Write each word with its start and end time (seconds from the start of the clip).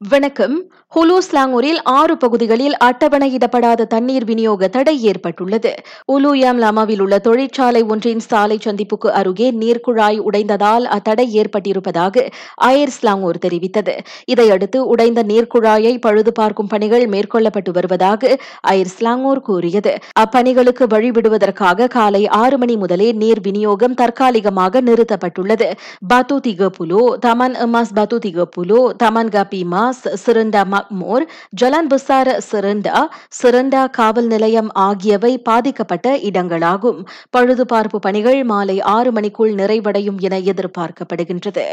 வணக்கம். 0.00 0.70
ஹுலு 0.94 1.18
ஸ்லாங்கூரில் 1.18 1.78
ஆறு 1.82 2.16
பகுதிகளில் 2.16 2.74
அட்டவணையிடப்படாத 2.84 3.84
தண்ணீர் 3.84 4.24
விநியோக 4.24 4.68
தடை 4.68 5.02
ஏற்பட்டுள்ளது. 5.02 5.74
உலுயாம் 6.12 6.58
லாமாவில் 6.62 7.00
உள்ள 7.00 7.18
தொழிற்சாலை 7.18 7.82
ஒன்றின் 7.82 8.18
சாலை 8.18 8.58
சந்திப்புக்கு 8.64 9.10
அருகே 9.10 9.50
நீர்க்குழாய் 9.50 10.18
உடைந்ததால் 10.18 10.84
அத்தடை 10.84 11.26
ஏற்பட்டிருப்பதாக 11.42 12.26
அயர் 12.54 12.92
ஸ்லாங்கூர் 12.96 13.40
தெரிவித்தது. 13.46 13.94
இதையடுத்து 14.24 14.86
உடைந்த 14.86 15.22
நீர்க்குழாயை 15.22 15.98
பழுது 15.98 16.32
பார்க்கும் 16.32 16.66
பணிகள் 16.66 17.06
மேற்கொள்ளப்பட்டு 17.08 17.72
வருவதாக 17.72 18.36
அயர் 18.68 18.92
ஸ்லாங்கூர் 18.98 19.40
கூறியது. 19.40 19.94
அப்பணிகளுக்கு 20.20 20.86
வழிவிடுவதற்காக 20.94 21.88
காலை 21.88 22.28
ஆறு 22.28 22.58
மணி 22.58 22.76
முதலே 22.76 23.12
நீர் 23.12 23.40
விநியோகம் 23.40 23.94
தற்காலிகமாக 23.94 24.80
நிறுத்தப்பட்டுள்ளது. 24.80 25.70
பாத்து 26.08 26.38
திகப்புலோ 26.38 27.02
தமன் 27.26 27.58
எமாஸ் 27.66 27.94
பாத்து 27.94 28.18
திகப்புலோ 28.18 28.82
தமன் 29.04 29.28
கபிமா 29.28 29.84
கபிமாஸ் 29.86 30.14
சிறந்த 30.14 30.64
மக்மோர் 30.64 31.24
ஜலான் 31.62 31.88
புசார் 31.88 32.30
சிறண்டா 32.50 33.00
சிறண்டா 33.42 33.90
காவல் 33.90 34.26
நிலையம் 34.26 34.70
ஆகியவை 34.72 35.38
பாதிக்கப்பட்ட 35.38 36.16
இடங்களாகும். 36.16 37.06
பழுதுபார்ப்பு 37.30 37.98
பணிகள் 37.98 38.44
மாலை 38.44 38.80
ஆறு 38.80 39.12
மணிக்குள் 39.12 39.54
நிறைவடையும் 39.54 40.18
என 40.18 40.38
எதிர்பார்க்கப்படுகின்றது. 40.38 41.66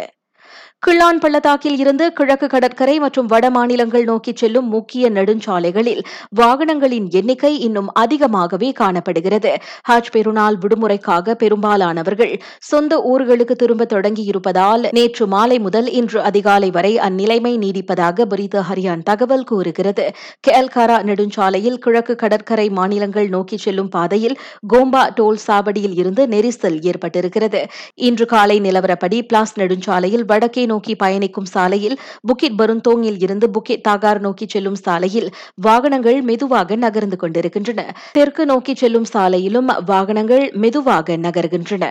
கிள்ளான் 0.87 1.19
பள்ளத்தாக்கில் 1.19 1.77
இருந்து 1.79 2.05
கிழக்கு 2.13 2.47
கடற்கரை 2.47 2.99
மற்றும் 2.99 3.25
வட 3.25 3.49
மாநிலங்கள் 3.49 4.03
நோக்கி 4.03 4.31
செல்லும் 4.35 4.67
முக்கிய 4.67 5.09
நெடுஞ்சாலைகளில் 5.09 6.01
வாகனங்களின் 6.41 7.07
எண்ணிக்கை 7.09 7.51
இன்னும் 7.59 7.89
அதிகமாகவே 7.93 8.71
காணப்படுகிறது. 8.71 9.51
ஹஜ் 9.89 10.11
பெருநாள் 10.11 10.57
விடுமுறைக்காக 10.57 11.33
பெரும்பாலானவர்கள் 11.33 12.33
சொந்த 12.59 12.97
ஊர்களுக்கு 13.11 13.55
திரும்ப 13.55 13.87
தொடங்கியிருப்பதால் 13.93 14.83
நேற்று 14.91 15.27
மாலை 15.27 15.59
முதல் 15.59 15.89
இன்று 15.91 16.21
அதிகாலை 16.21 16.69
வரை 16.71 16.93
அந்நிலைமை 16.97 17.53
நீடிப்பதாக 17.57 18.25
பரித 18.25 18.63
ஹரியான் 18.69 19.03
தகவல் 19.03 19.43
கூறுகிறது. 19.43 20.07
கேல்காரா 20.47 20.99
நெடுஞ்சாலையில் 21.03 21.79
கிழக்கு 21.79 22.15
கடற்கரை 22.15 22.69
மாநிலங்கள் 22.69 23.29
நோக்கி 23.29 23.57
செல்லும் 23.57 23.89
பாதையில் 23.89 24.37
கோம்பா 24.73 25.05
டோல் 25.15 25.41
சாவடியில் 25.47 25.95
இருந்து 25.95 26.25
நெரிசல் 26.27 26.79
ஏற்பட்டிருக்கிறது. 26.91 27.63
இன்று 27.95 28.25
காலை 28.25 28.59
நிலவரப்படி 28.61 29.21
பிளாஸ் 29.21 29.59
நெடுஞ்சாலையில் 29.59 30.25
வட 30.25 30.42
வடக்கே 30.43 30.63
நோக்கி 30.65 30.93
பயணிக்கும் 30.95 31.49
சாலையில் 31.55 31.95
புக்கிட் 32.27 32.57
பருந்தோங்கில் 32.61 33.19
இருந்து 33.25 33.45
புக்கிட் 33.55 33.85
தாகார் 33.89 34.19
நோக்கி 34.19 34.45
செல்லும் 34.47 34.79
சாலையில் 34.85 35.29
வாகனங்கள் 35.67 36.17
மெதுவாக 36.21 36.75
நகர்ந்து 36.75 37.17
கொண்டிருக்கின்றன. 37.17 37.81
தெற்கு 38.11 38.45
நோக்கி 38.45 38.73
செல்லும் 38.75 39.07
சாலையிலும் 39.13 39.69
வாகனங்கள் 39.85 40.43
மெதுவாக 40.63 41.17
நகர்கின்றன. 41.17 41.85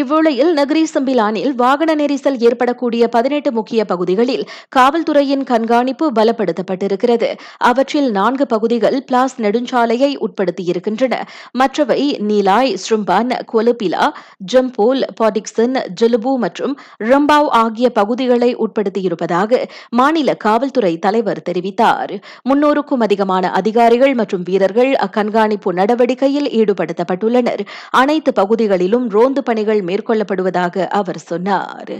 இவ்வேளையில் 0.00 0.50
நகரி 0.52 0.82
சம்பிலானில் 0.94 1.52
வாகன 1.54 1.90
நெரிசல் 1.94 2.38
ஏற்படக்கூடிய 2.38 3.08
பதினெட்டு 3.08 3.52
முக்கிய 3.52 3.84
பகுதிகளில் 3.84 4.42
காவல்துறையின் 4.76 5.44
கண்காணிப்பு 5.44 6.06
பலப்படுத்தப்பட்டிருக்கிறது. 6.12 7.28
அவற்றில் 7.58 8.10
நான்கு 8.10 8.46
பகுதிகள் 8.46 8.96
பிளாஸ் 9.06 9.36
நெடுஞ்சாலையை 9.40 10.10
உட்படுத்தியிருக்கின்றன. 10.26 11.14
மற்றவை 11.52 12.00
நீலாய் 12.28 12.72
ஸ்ரும்பான் 12.82 13.32
கொலுபிலா 13.52 14.08
ஜம்போல் 14.52 15.02
பாடிக்சன் 15.20 15.78
ஜலுபு 16.00 16.34
மற்றும் 16.38 16.74
ரம்பாவ் 17.10 17.48
ஆகிய 17.62 17.90
பகுதிகளை 17.90 18.50
உட்படுத்தியிருப்பதாக 18.56 19.62
மாநில 19.90 20.34
காவல்துறை 20.34 20.92
தலைவர் 20.98 21.42
தெரிவித்தார். 21.48 22.14
முன்னூறுக்கும் 22.48 23.06
அதிகமான 23.08 23.44
அதிகாரிகள் 23.52 24.14
மற்றும் 24.14 24.42
வீரர்கள் 24.42 24.92
அக்கண்காணிப்பு 25.08 25.72
நடவடிக்கையில் 25.72 26.50
ஈடுபடுத்தப்பட்டுள்ளனர். 26.60 27.64
அனைத்து 28.02 28.32
பகுதிகளிலும் 28.32 29.08
ரோந்து 29.08 29.42
பணிகள் 29.42 29.82
மேற்கொள்ளப்படுவதாக 29.86 30.86
அவர் 30.86 31.18
சொன்னார். 31.18 31.96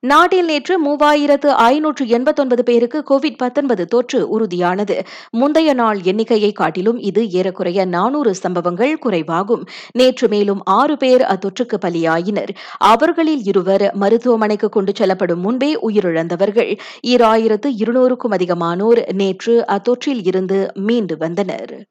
நாட்டில் 0.00 0.44
நேற்று 0.44 0.74
மூவாயிரத்து 0.84 1.46
ஐநூற்று 1.46 2.06
எண்பத்தொன்பது 2.06 2.62
பேருக்கு 2.64 3.04
கோவிட் 3.10 3.36
பத்தொன்பது 3.36 3.86
தொற்று 3.86 4.28
உறுதியானது. 4.28 5.02
முந்தைய 5.30 5.72
நாள் 5.72 6.00
எண்ணிக்கையை 6.02 6.52
காட்டிலும் 6.52 6.98
இது 6.98 7.30
ஏறக்குறைய 7.30 7.84
நானூறு 7.84 8.34
சம்பவங்கள் 8.34 8.98
குறைவாகும். 8.98 9.64
நேற்று 9.92 10.28
மேலும் 10.28 10.62
ஆறு 10.64 10.96
பேர் 10.96 11.20
அத்தொற்றுக்கு 11.20 11.78
பலியாயினர். 11.80 12.52
அவர்களில் 12.78 13.44
இருவர் 13.44 13.90
மருத்துவமனைக்கு 13.94 14.68
கொண்டு 14.68 14.92
செல்லப்படும் 14.96 15.40
முன்பே 15.40 15.78
உயிரிழந்தவர்கள். 15.88 16.78
ஈராயிரத்து 17.06 17.70
இருநூறுக்கும் 17.84 18.36
அதிகமானோர் 18.38 19.12
நேற்று 19.12 19.64
அத்தொற்றில் 19.68 20.26
இருந்து 20.26 20.70
மீண்டு 20.74 21.16
வந்தனர். 21.16 21.84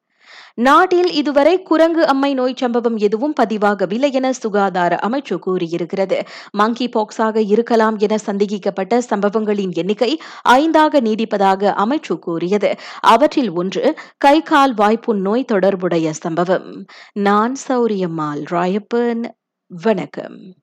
நாட்டில் 0.59 1.11
இதுவரை 1.11 1.61
குரங்கு 1.61 2.07
அம்மை 2.07 2.33
நோய் 2.33 2.53
சம்பவம் 2.57 2.97
எதுவும் 2.97 3.33
பதிவாகவில்லை 3.41 4.11
என 4.11 4.33
சுகாதார 4.33 4.99
அமைச்சு 5.01 5.39
கூறியிருக்கிறது. 5.47 6.21
மங்கி 6.51 6.89
பாக்ஸாக 6.89 7.43
இருக்கலாம் 7.47 7.97
என 7.97 8.15
சந்தேகிக்கப்பட்ட 8.25 8.97
சம்பவங்களின் 8.97 9.71
எண்ணிக்கை 9.73 10.21
ஐந்தாக 10.49 10.99
நீடிப்பதாக 10.99 11.73
அமைச்சு 11.77 12.19
கூறியது. 12.19 12.75
அவற்றில் 12.99 13.51
ஒன்று 13.51 13.97
கை 14.17 14.41
கால் 14.41 14.73
வாய்ப்புண் 14.73 15.21
நோய் 15.21 15.45
தொடர்புடைய 15.45 16.13
சம்பவம். 16.13 16.85
நான் 17.13 17.55
சௌரியம்மாள் 17.67 18.43
ராயப்பன். 18.51 19.23
வணக்கம். 19.67 20.53